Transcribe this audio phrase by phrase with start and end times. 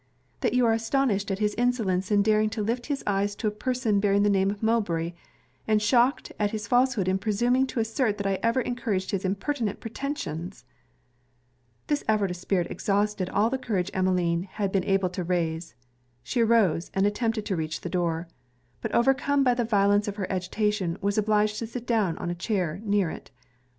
[0.39, 3.51] 'That you are astonished at his insolence in daring to lift his eyes to a
[3.51, 5.13] person bearing the name of Mowbray;
[5.67, 9.79] and shocked at his falsehood in presuming to assert that I ever encouraged his impertinent
[9.79, 10.65] pretensions!'
[11.85, 15.75] This effort of spirit exhausted all the courage Emmeline had been able to raise.
[16.23, 18.27] She arose, and attempted to reach the door;
[18.81, 22.33] but overcome by the violence of her agitation, was obliged to sit down in a
[22.33, 23.29] chair near it.